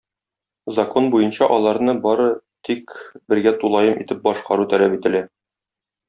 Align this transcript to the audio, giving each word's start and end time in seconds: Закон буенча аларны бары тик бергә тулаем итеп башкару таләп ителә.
Закон 0.77 1.09
буенча 1.15 1.49
аларны 1.57 1.93
бары 2.05 2.25
тик 2.69 2.95
бергә 3.33 3.53
тулаем 3.65 4.01
итеп 4.05 4.23
башкару 4.29 4.67
таләп 4.73 4.97
ителә. 5.01 5.21